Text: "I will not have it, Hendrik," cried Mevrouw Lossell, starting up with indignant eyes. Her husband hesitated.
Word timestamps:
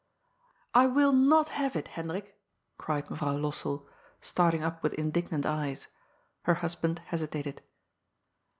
"I 0.81 0.87
will 0.87 1.13
not 1.13 1.49
have 1.49 1.75
it, 1.75 1.89
Hendrik," 1.89 2.35
cried 2.79 3.05
Mevrouw 3.11 3.39
Lossell, 3.39 3.85
starting 4.19 4.63
up 4.63 4.81
with 4.81 4.95
indignant 4.95 5.45
eyes. 5.45 5.89
Her 6.45 6.55
husband 6.55 6.97
hesitated. 7.05 7.61